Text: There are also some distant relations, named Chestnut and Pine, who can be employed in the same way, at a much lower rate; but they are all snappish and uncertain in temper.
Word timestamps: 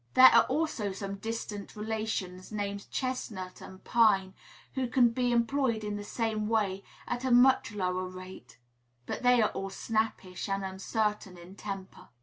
There 0.15 0.33
are 0.33 0.45
also 0.45 0.91
some 0.93 1.17
distant 1.17 1.75
relations, 1.75 2.51
named 2.51 2.89
Chestnut 2.89 3.61
and 3.61 3.83
Pine, 3.83 4.33
who 4.73 4.87
can 4.87 5.09
be 5.09 5.31
employed 5.31 5.83
in 5.83 5.95
the 5.95 6.03
same 6.03 6.47
way, 6.49 6.83
at 7.07 7.23
a 7.23 7.29
much 7.29 7.71
lower 7.71 8.07
rate; 8.07 8.57
but 9.05 9.21
they 9.21 9.43
are 9.43 9.49
all 9.49 9.69
snappish 9.69 10.49
and 10.49 10.65
uncertain 10.65 11.37
in 11.37 11.53
temper. 11.55 12.07